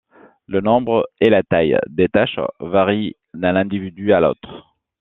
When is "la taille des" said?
1.29-2.07